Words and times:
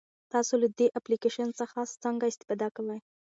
تاسو 0.33 0.53
له 0.61 0.67
دې 0.77 0.87
اپلیکیشن 0.99 1.49
څخه 1.59 1.79
څنګه 2.03 2.25
استفاده 2.27 2.67
کوئ؟ 2.75 2.99